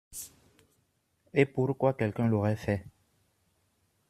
Et 1.35 1.45
pourquoi 1.45 1.93
quelqu’un 1.93 2.27
l’aurait 2.27 2.55
fait? 2.55 2.87